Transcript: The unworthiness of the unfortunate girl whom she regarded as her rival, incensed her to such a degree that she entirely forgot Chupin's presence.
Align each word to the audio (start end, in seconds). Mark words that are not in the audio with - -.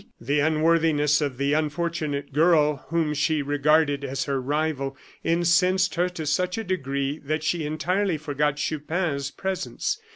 The 0.19 0.39
unworthiness 0.39 1.21
of 1.21 1.37
the 1.37 1.53
unfortunate 1.53 2.33
girl 2.33 2.85
whom 2.87 3.13
she 3.13 3.43
regarded 3.43 4.03
as 4.03 4.23
her 4.23 4.41
rival, 4.41 4.97
incensed 5.23 5.93
her 5.93 6.09
to 6.09 6.25
such 6.25 6.57
a 6.57 6.63
degree 6.63 7.19
that 7.19 7.43
she 7.43 7.65
entirely 7.67 8.17
forgot 8.17 8.55
Chupin's 8.55 9.29
presence. 9.29 9.99